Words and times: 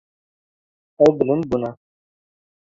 Ew 1.03 1.11
bilind 1.17 1.43
bûne. 1.49 1.69